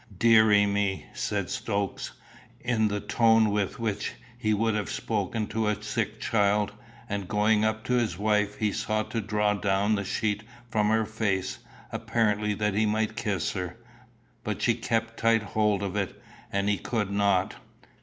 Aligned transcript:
"Deary 0.17 0.65
me!" 0.65 1.05
said 1.13 1.47
Stokes, 1.51 2.13
in 2.59 2.87
the 2.87 2.99
tone 2.99 3.51
with 3.51 3.77
which 3.77 4.13
he 4.35 4.51
would 4.51 4.73
have 4.73 4.89
spoken 4.89 5.45
to 5.45 5.67
a 5.67 5.79
sick 5.79 6.19
child; 6.19 6.73
and 7.07 7.27
going 7.27 7.63
up 7.63 7.83
to 7.83 7.93
his 7.93 8.17
wife, 8.17 8.57
he 8.57 8.71
sought 8.71 9.11
to 9.11 9.21
draw 9.21 9.53
down 9.53 9.93
the 9.93 10.03
sheet 10.03 10.41
from 10.71 10.89
her 10.89 11.05
face, 11.05 11.59
apparently 11.91 12.55
that 12.55 12.73
he 12.73 12.87
might 12.87 13.15
kiss 13.15 13.51
her; 13.51 13.77
but 14.43 14.59
she 14.59 14.73
kept 14.73 15.17
tight 15.17 15.43
hold 15.43 15.83
of 15.83 15.95
it, 15.95 16.19
and 16.51 16.67
he 16.67 16.79
could 16.79 17.11
not. 17.11 17.57